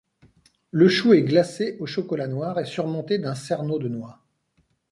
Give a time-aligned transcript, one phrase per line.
[0.71, 4.17] Le chou est glacé au chocolat noir et surmonté d'un cerneau de noix.